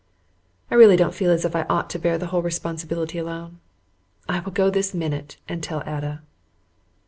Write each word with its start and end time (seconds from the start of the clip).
I 0.71 0.73
really 0.73 0.95
don't 0.95 1.13
feel 1.13 1.29
as 1.29 1.45
if 1.45 1.55
I 1.55 1.61
ought 1.69 1.87
to 1.91 1.99
bear 1.99 2.17
the 2.17 2.25
whole 2.33 2.41
responsibility 2.41 3.19
alone. 3.19 3.59
I 4.27 4.39
will 4.39 4.51
go 4.51 4.71
this 4.71 4.95
minute 4.95 5.37
and 5.47 5.61
tell 5.61 5.81
Ada. 5.85 6.23